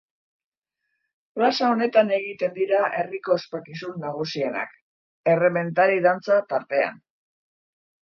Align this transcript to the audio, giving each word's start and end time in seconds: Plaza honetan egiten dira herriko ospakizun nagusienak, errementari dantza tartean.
Plaza 1.39 1.67
honetan 1.73 2.07
egiten 2.15 2.55
dira 2.55 2.79
herriko 3.01 3.33
ospakizun 3.35 3.99
nagusienak, 4.05 4.73
errementari 5.35 6.01
dantza 6.07 6.39
tartean. 6.55 6.97